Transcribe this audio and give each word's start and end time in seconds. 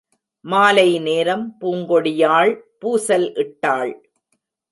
மாலைநேரம், 0.45 1.43
பூங்கொடியாள் 1.59 2.53
பூசல் 2.79 3.27
இட்டாள். 3.35 3.93